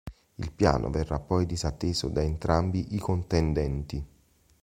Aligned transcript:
Il 0.33 0.51
piano 0.51 0.89
verrà 0.89 1.19
poi 1.19 1.45
disatteso 1.45 2.09
da 2.09 2.23
entrambi 2.23 2.95
i 2.95 2.97
contendenti. 2.97 4.03